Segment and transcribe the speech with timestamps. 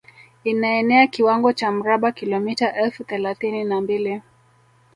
[0.43, 4.21] Inaenea kiwango cha mraba kilometa elfu thelathini na mbili